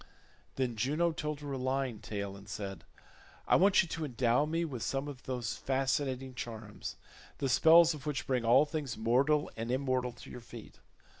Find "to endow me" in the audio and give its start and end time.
3.89-4.65